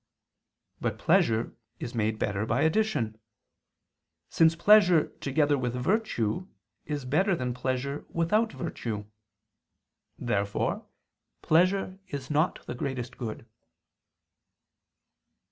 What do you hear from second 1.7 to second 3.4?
is made better by addition;